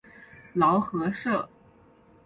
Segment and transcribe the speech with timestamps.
[0.55, 1.47] 劳合社。